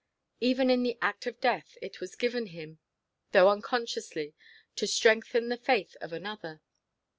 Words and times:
Even 0.39 0.71
in 0.71 0.81
the 0.81 0.97
act 0.99 1.27
of 1.27 1.39
death 1.39 1.77
it 1.79 2.01
was 2.01 2.15
given 2.15 2.47
him, 2.47 2.79
though 3.33 3.49
unconsciously, 3.49 4.33
to 4.75 4.87
strengthen 4.87 5.49
the 5.49 5.57
faith 5.57 5.95
of 6.01 6.11
another. 6.11 6.59